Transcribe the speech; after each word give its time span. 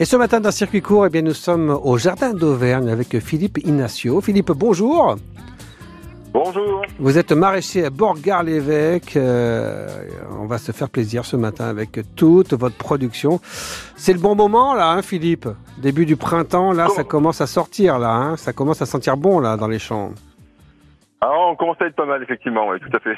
Et 0.00 0.04
ce 0.04 0.14
matin 0.14 0.38
dans 0.38 0.52
Circuit 0.52 0.80
Court, 0.80 1.06
eh 1.06 1.08
bien, 1.08 1.22
nous 1.22 1.34
sommes 1.34 1.70
au 1.70 1.98
Jardin 1.98 2.32
d'Auvergne 2.32 2.88
avec 2.88 3.18
Philippe 3.18 3.58
Ignacio. 3.58 4.20
Philippe, 4.20 4.52
bonjour. 4.52 5.16
Bonjour. 6.32 6.82
Vous 7.00 7.18
êtes 7.18 7.32
maraîcher 7.32 7.84
à 7.84 7.90
Borgard-l'Évêque. 7.90 9.16
Euh, 9.16 9.88
on 10.40 10.46
va 10.46 10.58
se 10.58 10.70
faire 10.70 10.88
plaisir 10.88 11.24
ce 11.24 11.34
matin 11.34 11.64
avec 11.64 11.98
toute 12.14 12.54
votre 12.54 12.76
production. 12.76 13.40
C'est 13.96 14.12
le 14.12 14.20
bon 14.20 14.36
moment 14.36 14.72
là, 14.74 14.92
hein, 14.92 15.02
Philippe? 15.02 15.48
Début 15.78 16.06
du 16.06 16.14
printemps, 16.14 16.70
là, 16.70 16.86
ça 16.94 17.02
commence 17.02 17.40
à 17.40 17.48
sortir 17.48 17.98
là. 17.98 18.12
Hein. 18.12 18.36
Ça 18.36 18.52
commence 18.52 18.80
à 18.80 18.86
sentir 18.86 19.16
bon 19.16 19.40
là 19.40 19.56
dans 19.56 19.66
les 19.66 19.80
champs. 19.80 20.12
Ah, 21.20 21.32
on 21.36 21.56
commence 21.56 21.76
à 21.80 21.86
être 21.86 21.96
pas 21.96 22.06
mal, 22.06 22.22
effectivement, 22.22 22.68
oui, 22.68 22.78
tout 22.78 22.96
à 22.96 23.00
fait. 23.00 23.16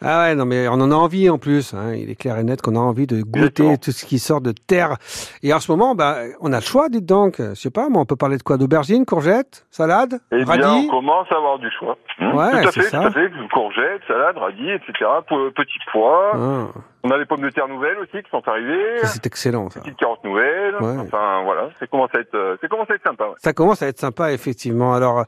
Ah 0.00 0.22
ouais, 0.22 0.34
non, 0.34 0.46
mais 0.46 0.66
on 0.66 0.74
en 0.74 0.90
a 0.90 0.94
envie 0.94 1.28
en 1.28 1.36
plus. 1.38 1.74
Hein. 1.74 1.94
Il 1.94 2.10
est 2.10 2.14
clair 2.14 2.38
et 2.38 2.42
net 2.42 2.62
qu'on 2.62 2.74
a 2.74 2.78
envie 2.78 3.06
de 3.06 3.20
goûter 3.22 3.76
tout 3.76 3.92
ce 3.92 4.06
qui 4.06 4.18
sort 4.18 4.40
de 4.40 4.52
terre. 4.52 4.96
Et 5.42 5.52
en 5.52 5.60
ce 5.60 5.70
moment, 5.70 5.94
bah, 5.94 6.16
on 6.40 6.54
a 6.54 6.56
le 6.56 6.64
choix, 6.64 6.88
dites 6.88 7.04
donc. 7.04 7.36
Je 7.38 7.54
sais 7.54 7.70
pas, 7.70 7.88
mais 7.90 7.98
on 7.98 8.06
peut 8.06 8.16
parler 8.16 8.38
de 8.38 8.42
quoi? 8.42 8.56
D'aubergines, 8.56 9.04
courgettes, 9.04 9.66
salade, 9.70 10.20
eh 10.32 10.42
radis? 10.42 10.58
bien, 10.58 10.72
on 10.72 10.88
commence 10.88 11.30
à 11.30 11.36
avoir 11.36 11.58
du 11.58 11.70
choix. 11.78 11.98
Mmh. 12.18 12.34
Ouais, 12.34 12.62
tout 12.62 12.68
à 12.68 12.72
fait, 12.72 12.82
ça. 12.82 13.00
tout 13.00 13.06
à 13.08 13.10
fait. 13.10 13.30
Courgettes, 13.52 14.02
salade, 14.08 14.38
radis, 14.38 14.70
etc. 14.70 14.92
Petits 15.54 15.78
pois. 15.92 16.32
Ah, 16.34 16.66
On 17.06 17.10
a 17.10 17.18
les 17.18 17.26
pommes 17.26 17.42
de 17.42 17.50
terre 17.50 17.68
nouvelles 17.68 17.98
aussi 17.98 18.22
qui 18.22 18.30
sont 18.30 18.42
arrivées. 18.48 18.96
ça, 19.00 19.08
c'est 19.08 19.26
excellent, 19.26 19.68
ça. 19.68 19.80
Petites 19.80 19.98
carottes 19.98 20.24
nouvelles. 20.24 20.74
Ouais. 20.80 20.96
Enfin, 21.00 21.42
voilà, 21.44 21.68
c'est 21.78 21.88
commence 21.90 22.08
à 22.16 22.20
être, 22.20 22.34
euh, 22.34 22.56
c'est 22.62 22.68
commence 22.68 22.90
à 22.90 22.94
être 22.94 23.06
sympa. 23.06 23.24
ouais. 23.26 23.34
Ça 23.36 23.52
commence 23.52 23.82
à 23.82 23.88
être 23.88 23.98
sympa, 23.98 24.32
effectivement. 24.32 24.94
Alors, 24.94 25.24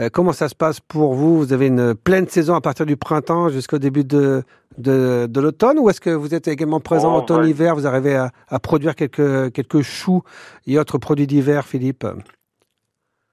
euh, 0.00 0.08
comment 0.12 0.32
ça 0.32 0.48
se 0.48 0.56
passe 0.56 0.80
pour 0.80 1.14
vous? 1.14 1.36
Vous 1.38 1.52
avez 1.52 1.68
une 1.68 1.94
pleine 1.94 2.26
saison 2.26 2.56
à 2.56 2.60
partir 2.60 2.84
du 2.84 2.96
printemps 2.96 3.48
jusqu'au 3.48 3.78
début 3.78 4.02
de, 4.02 4.42
de, 4.76 5.26
de 5.28 5.40
l'automne? 5.40 5.78
Ou 5.78 5.88
est-ce 5.88 6.00
que 6.00 6.10
vous 6.10 6.34
êtes 6.34 6.48
également 6.48 6.80
présent 6.80 7.14
Oh, 7.14 7.18
automne-hiver 7.18 7.76
Vous 7.76 7.86
arrivez 7.86 8.16
à, 8.16 8.30
à 8.48 8.58
produire 8.58 8.96
quelques, 8.96 9.52
quelques 9.52 9.82
choux 9.82 10.22
et 10.66 10.80
autres 10.80 10.98
produits 10.98 11.28
d'hiver, 11.28 11.64
Philippe? 11.64 12.04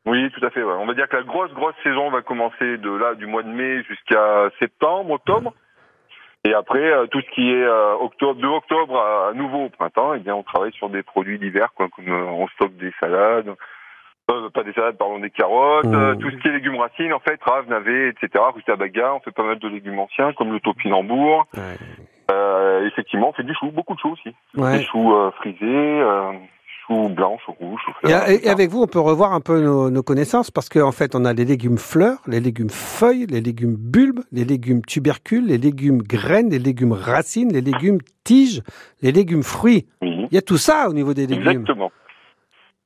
Oui, 0.05 0.29
tout 0.31 0.45
à 0.45 0.51
fait. 0.51 0.63
On 0.63 0.85
va 0.85 0.93
dire 0.93 1.09
que 1.09 1.17
la 1.17 1.23
grosse, 1.23 1.51
grosse 1.53 1.73
saison 1.83 2.11
va 2.11 2.21
commencer 2.21 2.77
de 2.77 2.95
là, 2.95 3.15
du 3.15 3.25
mois 3.25 3.41
de 3.43 3.49
mai 3.49 3.83
jusqu'à 3.89 4.49
septembre, 4.59 5.09
octobre. 5.11 5.53
Et 6.45 6.53
après, 6.53 6.79
euh, 6.91 7.07
tout 7.07 7.19
ce 7.21 7.29
qui 7.35 7.51
est 7.51 7.63
euh, 7.63 7.95
octobre, 7.95 8.39
de 8.39 8.47
octobre 8.47 8.97
à, 8.99 9.33
nouveau 9.33 9.65
au 9.65 9.69
printemps, 9.69 10.13
eh 10.13 10.19
bien, 10.19 10.35
on 10.35 10.43
travaille 10.43 10.71
sur 10.73 10.89
des 10.89 11.03
produits 11.03 11.39
d'hiver, 11.39 11.69
quoi, 11.75 11.87
comme 11.93 12.07
euh, 12.07 12.25
on 12.25 12.47
stocke 12.49 12.77
des 12.77 12.93
salades, 12.99 13.53
euh, 14.31 14.49
pas 14.49 14.63
des 14.63 14.73
salades, 14.73 14.97
pardon, 14.97 15.19
des 15.19 15.29
carottes, 15.29 15.85
Mmh. 15.85 15.93
euh, 15.95 16.15
tout 16.15 16.29
ce 16.29 16.35
qui 16.37 16.47
est 16.47 16.51
légumes 16.51 16.77
racines, 16.77 17.13
en 17.13 17.19
fait, 17.19 17.39
rave, 17.43 17.67
navets, 17.67 18.09
etc. 18.09 18.43
Rutabaga, 18.53 19.13
on 19.13 19.19
fait 19.19 19.31
pas 19.31 19.43
mal 19.43 19.59
de 19.59 19.67
légumes 19.67 19.99
anciens, 19.99 20.31
comme 20.33 20.51
le 20.53 20.59
topinambour. 20.59 21.47
Ouais. 21.53 21.77
Euh, 22.31 22.85
effectivement, 22.87 23.29
on 23.29 23.33
fait 23.33 23.43
du 23.43 23.53
chou, 23.55 23.71
beaucoup 23.71 23.95
de 23.95 23.99
choux 23.99 24.11
aussi. 24.11 24.35
Ouais. 24.55 24.79
Des 24.79 24.83
choux 24.85 25.15
euh, 25.15 25.31
frisés, 25.31 26.01
rouges, 26.89 27.81
Et, 28.03 28.07
fleurs, 28.07 28.29
et 28.29 28.33
etc. 28.35 28.49
avec 28.49 28.69
vous, 28.69 28.81
on 28.81 28.87
peut 28.87 28.99
revoir 28.99 29.33
un 29.33 29.41
peu 29.41 29.61
nos, 29.61 29.89
nos 29.89 30.03
connaissances 30.03 30.51
parce 30.51 30.69
qu'en 30.69 30.91
fait, 30.91 31.15
on 31.15 31.25
a 31.25 31.33
les 31.33 31.45
légumes 31.45 31.77
fleurs, 31.77 32.19
les 32.27 32.39
légumes 32.39 32.69
feuilles, 32.69 33.25
les 33.27 33.41
légumes 33.41 33.75
bulbes, 33.75 34.21
les 34.31 34.45
légumes 34.45 34.81
tubercules, 34.83 35.45
les 35.47 35.57
légumes 35.57 36.01
graines, 36.01 36.49
les 36.49 36.59
légumes 36.59 36.93
racines, 36.93 37.51
les 37.51 37.61
légumes 37.61 37.99
tiges, 38.23 38.61
les 39.01 39.11
légumes 39.11 39.43
fruits. 39.43 39.85
Oui, 40.01 40.25
Il 40.31 40.35
y 40.35 40.37
a 40.37 40.41
tout 40.41 40.57
ça 40.57 40.89
au 40.89 40.93
niveau 40.93 41.13
des 41.13 41.27
légumes. 41.27 41.47
exactement. 41.61 41.91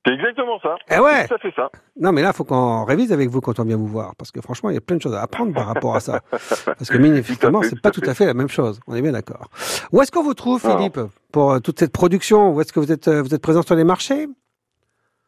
C'est 0.05 0.13
exactement 0.13 0.59
ça. 0.61 0.77
Eh 0.89 0.99
ouais. 0.99 1.31
À 1.31 1.37
fait 1.37 1.53
ça. 1.55 1.69
Non, 1.99 2.11
mais 2.11 2.23
là, 2.23 2.31
il 2.33 2.35
faut 2.35 2.43
qu'on 2.43 2.85
révise 2.85 3.13
avec 3.13 3.29
vous 3.29 3.39
quand 3.39 3.59
on 3.59 3.63
vient 3.63 3.77
vous 3.77 3.87
voir, 3.87 4.13
parce 4.17 4.31
que 4.31 4.41
franchement, 4.41 4.71
il 4.71 4.73
y 4.73 4.77
a 4.77 4.81
plein 4.81 4.95
de 4.95 5.01
choses 5.01 5.13
à 5.13 5.21
apprendre 5.21 5.53
par 5.53 5.67
rapport 5.67 5.95
à 5.95 5.99
ça. 5.99 6.21
Parce 6.31 6.89
que, 6.89 6.97
fait, 6.97 7.21
c'est 7.63 7.81
pas 7.81 7.91
tout 7.91 8.01
à 8.07 8.15
fait 8.15 8.25
la 8.25 8.33
même 8.33 8.49
chose. 8.49 8.79
On 8.87 8.95
est 8.95 9.01
bien 9.01 9.11
d'accord. 9.11 9.45
Où 9.91 10.01
est-ce 10.01 10.11
qu'on 10.11 10.23
vous 10.23 10.33
trouve, 10.33 10.59
Alors. 10.59 10.77
Philippe, 10.77 10.99
pour 11.31 11.51
euh, 11.51 11.59
toute 11.59 11.77
cette 11.77 11.93
production? 11.93 12.51
Où 12.51 12.61
est-ce 12.61 12.73
que 12.73 12.79
vous 12.79 12.91
êtes, 12.91 13.07
euh, 13.07 13.21
vous 13.21 13.35
êtes 13.35 13.43
présent 13.43 13.61
sur 13.61 13.75
les 13.75 13.83
marchés? 13.83 14.27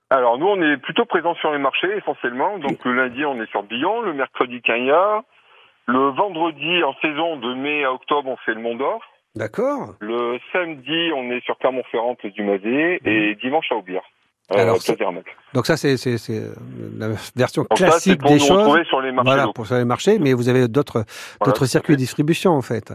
Alors 0.10 0.38
nous, 0.38 0.48
on 0.48 0.62
est 0.62 0.78
plutôt 0.78 1.06
présents 1.06 1.36
sur 1.36 1.52
les 1.52 1.58
marchés 1.58 1.98
essentiellement. 1.98 2.60
Donc 2.60 2.84
le 2.86 2.94
lundi, 2.94 3.26
on 3.26 3.42
est 3.42 3.50
sur 3.50 3.64
Billon, 3.64 4.02
le 4.02 4.14
mercredi 4.14 4.62
Cagna, 4.62 5.24
le 5.88 6.10
vendredi 6.10 6.84
en 6.84 6.94
saison 7.02 7.38
de 7.38 7.54
mai 7.56 7.84
à 7.84 7.92
octobre, 7.92 8.30
on 8.30 8.38
fait 8.38 8.54
le 8.54 8.62
Mont 8.62 8.76
d'Or. 8.76 9.02
D'accord. 9.36 9.96
Le 10.00 10.40
samedi, 10.52 11.12
on 11.16 11.32
est 11.32 11.44
sur 11.44 11.58
Clermont-Ferrand, 11.58 12.14
place 12.16 12.34
du 12.34 12.44
Mazet, 12.44 13.00
et 13.06 13.36
dimanche 13.36 13.72
à 13.72 13.76
Aubière. 13.76 14.04
Alors, 14.62 14.78
d'Ermac. 14.98 15.26
Donc 15.54 15.66
ça, 15.66 15.78
c'est 15.78 15.96
euh, 16.08 16.54
la 16.98 17.08
version 17.36 17.64
Donc 17.64 17.78
classique 17.78 18.22
des 18.24 18.40
choses. 18.40 18.52
retrouver 18.52 18.84
sur 18.86 19.02
les 19.02 19.12
marchés. 19.12 19.30
Voilà, 19.32 19.48
pour 19.54 19.66
sur 19.66 19.76
les 19.76 19.86
marchés, 19.86 20.20
mais 20.20 20.34
vous 20.34 20.50
avez 20.50 20.68
d'autres 20.68 21.04
Voilà, 21.40 21.66
circuits 21.66 21.94
de 21.94 22.00
distribution, 22.00 22.52
en 22.52 22.62
fait. 22.62 22.94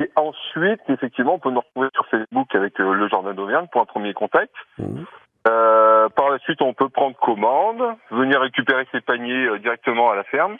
Et 0.00 0.10
ensuite, 0.16 0.80
effectivement, 0.88 1.34
on 1.34 1.38
peut 1.38 1.50
nous 1.50 1.60
retrouver 1.60 1.88
sur 1.94 2.06
Facebook 2.08 2.54
avec 2.54 2.78
euh, 2.80 2.92
le 2.92 3.08
Jardin 3.08 3.32
d'Auvergne 3.34 3.66
pour 3.72 3.80
un 3.80 3.86
premier 3.86 4.12
contact. 4.12 4.52
Mhm. 4.78 5.06
Euh, 5.48 6.08
par 6.10 6.28
la 6.30 6.38
suite, 6.40 6.60
on 6.60 6.74
peut 6.74 6.88
prendre 6.88 7.16
commande, 7.16 7.82
venir 8.10 8.40
récupérer 8.40 8.86
ses 8.92 9.00
paniers 9.00 9.46
euh, 9.46 9.58
directement 9.58 10.10
à 10.10 10.16
la 10.16 10.24
ferme. 10.24 10.56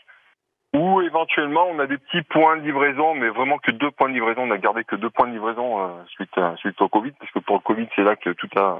Ou 0.74 1.00
éventuellement, 1.02 1.66
on 1.70 1.78
a 1.78 1.86
des 1.86 1.96
petits 1.98 2.22
points 2.22 2.56
de 2.58 2.62
livraison, 2.62 3.14
mais 3.14 3.28
vraiment 3.28 3.58
que 3.58 3.70
deux 3.72 3.90
points 3.90 4.08
de 4.08 4.14
livraison. 4.14 4.42
On 4.42 4.50
a 4.50 4.58
gardé 4.58 4.84
que 4.84 4.96
deux 4.96 5.10
points 5.10 5.26
de 5.26 5.32
livraison 5.32 5.80
euh, 5.80 5.88
suite, 6.08 6.36
à- 6.36 6.54
suite 6.56 6.80
au 6.80 6.88
Covid, 6.88 7.12
parce 7.18 7.30
que 7.32 7.38
pour 7.40 7.56
le 7.56 7.60
Covid, 7.62 7.88
c'est 7.96 8.02
là 8.02 8.14
que 8.16 8.30
tout 8.30 8.48
a 8.56 8.78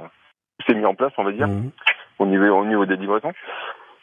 s'est 0.66 0.74
mis 0.74 0.84
en 0.86 0.94
place, 0.94 1.12
on 1.18 1.24
va 1.24 1.32
dire, 1.32 1.48
Mhm. 1.48 1.70
au 2.18 2.26
niveau 2.26 2.46
au 2.58 2.64
niveau 2.64 2.86
des 2.86 2.96
livraisons. 2.96 3.32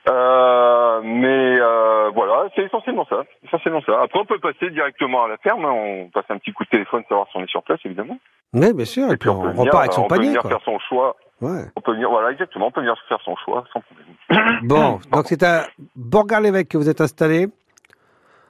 Euh, 0.09 1.00
mais 1.01 1.57
euh, 1.62 2.09
voilà, 2.13 2.50
c'est 2.56 2.63
essentiellement 2.63 3.06
ça, 3.09 3.24
essentiellement 3.46 3.81
ça. 3.85 4.01
Après, 4.01 4.19
on 4.19 4.25
peut 4.25 4.40
passer 4.40 4.69
directement 4.69 5.23
à 5.23 5.28
la 5.29 5.38
ferme. 5.38 5.63
hein. 5.63 5.72
On 5.72 6.09
passe 6.09 6.25
un 6.29 6.38
petit 6.40 6.52
coup 6.52 6.66
de 6.66 6.69
téléphone, 6.69 7.03
savoir 7.07 7.28
si 7.31 7.38
on 7.38 7.44
est 7.44 7.50
sur 7.50 7.63
place, 7.63 7.79
évidemment. 7.85 8.18
Oui, 8.53 8.73
bien 8.73 8.85
sûr. 8.85 9.12
Et, 9.13 9.18
puis, 9.18 9.29
on, 9.29 9.35
peut 9.41 9.47
repart 9.47 9.57
venir, 9.59 9.75
avec 9.78 9.94
son 9.94 10.02
on 10.03 10.07
peut 10.07 10.16
panier, 10.16 10.28
venir 10.28 10.41
quoi. 10.41 10.50
faire 10.52 10.62
son 10.66 10.78
choix. 10.79 11.16
Ouais. 11.41 11.63
On 11.78 11.81
peut 11.81 11.94
venir, 11.94 12.09
voilà, 12.09 12.31
exactement, 12.31 12.68
on 12.68 12.72
peut 12.72 12.81
venir 12.81 12.96
faire 13.07 13.19
son 13.23 13.35
choix 13.38 13.63
sans 13.72 13.81
problème. 13.81 14.59
Bon, 14.68 15.00
donc 15.12 15.25
c'est 15.28 15.41
à 15.44 15.68
Borgard-l'Évêque 15.96 16.69
que 16.69 16.78
vous 16.78 16.90
êtes 16.90 17.02
installé. 17.02 17.47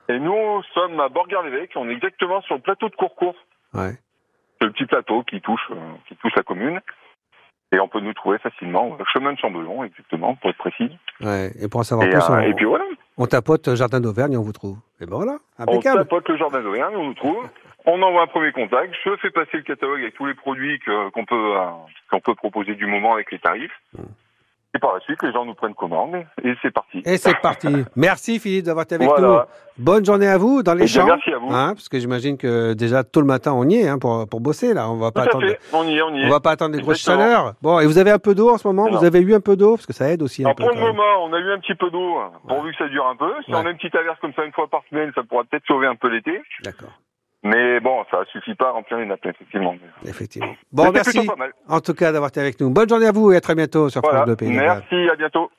Et 0.09 0.19
nous 0.19 0.61
sommes 0.73 0.99
à 0.99 1.09
Borgard-l'Évêque, 1.09 1.71
on 1.75 1.87
est 1.89 1.93
exactement 1.93 2.41
sur 2.41 2.55
le 2.55 2.61
plateau 2.61 2.89
de 2.89 2.95
Courcourt. 2.95 3.35
Ouais. 3.73 3.93
C'est 4.59 4.65
le 4.67 4.71
petit 4.71 4.85
plateau 4.85 5.23
qui 5.23 5.39
touche, 5.41 5.67
euh, 5.71 5.75
qui 6.07 6.15
touche 6.17 6.35
la 6.35 6.43
commune. 6.43 6.81
Et 7.73 7.79
on 7.79 7.87
peut 7.87 7.99
nous 8.01 8.13
trouver 8.13 8.37
facilement, 8.37 8.95
euh, 8.99 9.03
chemin 9.11 9.33
de 9.33 9.37
Chambelon, 9.39 9.83
exactement, 9.83 10.35
pour 10.35 10.51
être 10.51 10.57
précis. 10.57 10.91
ouais. 11.21 11.51
Et 11.59 11.67
pour 11.67 11.79
en 11.79 11.83
savoir 11.83 12.07
Et, 12.07 12.11
plus, 12.11 12.19
euh, 12.19 12.29
on, 12.29 12.39
et 12.39 12.53
puis 12.53 12.65
voilà, 12.65 12.83
on 13.17 13.25
tapote 13.25 13.67
euh, 13.67 13.75
Jardin 13.75 13.99
d'Auvergne 13.99 14.33
et 14.33 14.37
on 14.37 14.43
vous 14.43 14.53
trouve. 14.53 14.77
Et 15.01 15.05
ben 15.05 15.15
voilà, 15.15 15.37
on 15.59 15.63
impeccable. 15.63 15.97
tapote 15.99 16.29
le 16.29 16.37
jardin 16.37 16.61
d'Auvergne, 16.61 16.95
on 16.95 17.05
nous 17.07 17.13
trouve. 17.15 17.47
On 17.85 18.01
envoie 18.01 18.21
un 18.21 18.27
premier 18.27 18.51
contact. 18.53 18.93
Je 19.03 19.15
fais 19.21 19.29
passer 19.31 19.57
le 19.57 19.63
catalogue 19.63 19.99
avec 20.01 20.13
tous 20.13 20.25
les 20.25 20.35
produits 20.35 20.79
qu'on 21.13 21.25
peut, 21.25 21.35
euh, 21.57 21.65
qu'on 22.11 22.19
peut 22.21 22.35
proposer 22.35 22.75
du 22.75 22.85
moment 22.85 23.13
avec 23.15 23.31
les 23.31 23.39
tarifs. 23.39 23.73
Et 24.75 24.79
par 24.79 24.93
la 24.95 24.99
suite, 25.01 25.21
les 25.21 25.31
gens 25.31 25.45
nous 25.45 25.53
prennent 25.53 25.75
commande 25.75 26.15
et 26.43 26.53
c'est 26.63 26.71
parti. 26.71 27.03
Et 27.05 27.17
c'est 27.17 27.39
parti. 27.41 27.67
Merci 27.95 28.39
Philippe 28.39 28.65
d'avoir 28.65 28.85
été 28.85 28.95
avec 28.95 29.07
Voilà. 29.07 29.27
nous. 29.77 29.83
Bonne 29.83 30.03
journée 30.03 30.27
à 30.27 30.37
vous 30.39 30.63
dans 30.63 30.73
les 30.73 30.81
Eh 30.83 30.85
bien, 30.85 31.01
champs. 31.01 31.05
merci 31.07 31.31
à 31.31 31.37
vous. 31.37 31.47
Hein, 31.51 31.73
parce 31.75 31.89
que 31.89 31.99
j'imagine 31.99 32.37
que 32.37 32.73
déjà 32.73 33.03
tôt 33.03 33.21
le 33.21 33.27
matin 33.27 33.53
on 33.53 33.67
y 33.69 33.75
est 33.75 33.87
hein, 33.87 33.97
pour, 33.99 34.27
pour 34.27 34.39
bosser 34.41 34.73
là. 34.73 34.89
On 34.89 34.97
va 34.97 35.07
Tout 35.07 35.13
pas 35.13 35.21
à 35.21 35.25
attendre. 35.25 35.45
on 35.73 35.83
y 35.87 35.97
est, 35.97 36.01
on 36.01 36.13
y 36.15 36.21
est. 36.21 36.25
On 36.25 36.29
va 36.29 36.39
pas 36.39 36.51
attendre 36.51 36.75
les 36.75 36.81
grosses 36.81 37.03
chaleurs. 37.03 37.53
Bon, 37.61 37.79
et 37.79 37.85
vous 37.85 37.97
avez 37.99 38.09
un 38.11 38.19
peu 38.19 38.33
d'eau 38.35 38.49
en 38.51 38.57
ce 38.57 38.67
moment? 38.67 38.89
Non. 38.89 38.97
Vous 38.97 39.05
avez 39.05 39.19
eu 39.21 39.33
un 39.35 39.39
peu 39.41 39.55
d'eau? 39.55 39.75
Parce 39.75 39.85
que 39.85 39.93
ça 39.93 40.09
aide 40.09 40.21
aussi 40.23 40.41
un 40.43 40.45
Alors 40.47 40.55
peu. 40.55 40.63
pour 40.63 40.73
le 40.73 40.79
moment, 40.81 41.23
on 41.23 41.33
a 41.33 41.39
eu 41.39 41.51
un 41.51 41.59
petit 41.59 41.75
peu 41.75 41.89
d'eau, 41.91 42.17
hein, 42.17 42.31
pourvu 42.47 42.71
que 42.71 42.77
ça 42.77 42.87
dure 42.89 43.05
un 43.07 43.15
peu. 43.15 43.31
Si 43.45 43.51
Ouais. 43.51 43.57
on 43.61 43.65
a 43.65 43.69
une 43.69 43.77
petite 43.77 43.95
averse 43.95 44.17
comme 44.21 44.33
ça 44.35 44.43
une 44.43 44.53
fois 44.53 44.67
par 44.67 44.81
semaine, 44.89 45.11
ça 45.15 45.21
pourra 45.23 45.43
peut-être 45.43 45.65
sauver 45.67 45.85
un 45.87 45.95
peu 45.95 46.07
l'été. 46.07 46.39
D'accord, 46.63 46.89
Mais 47.43 47.79
bon, 47.81 48.05
ça 48.09 48.23
suffit 48.31 48.55
pas 48.55 48.69
à 48.69 48.71
remplir 48.71 48.97
les 48.99 49.05
nappes, 49.05 49.25
effectivement. 49.25 49.75
effectivement. 50.05 50.55
Bon, 50.71 50.91
merci 50.93 51.17
plutôt 51.17 51.33
pas 51.33 51.37
mal. 51.37 51.51
en 51.67 51.81
tout 51.81 51.93
cas 51.93 52.11
d'avoir 52.13 52.29
été 52.29 52.39
avec 52.39 52.59
nous. 52.61 52.69
Bonne 52.69 52.87
journée 52.87 53.07
à 53.07 53.11
vous 53.11 53.33
et 53.33 53.35
à 53.35 53.41
très 53.41 53.53
bientôt 53.53 53.89
sur 53.89 54.01
Voilà. 54.01 54.19
France 54.19 54.27
Bleu 54.27 54.35
Pays 54.37 54.49
de 54.49 54.55
Galles. 54.55 54.83
Merci, 54.89 55.09
à 55.09 55.15
bientôt. 55.15 55.51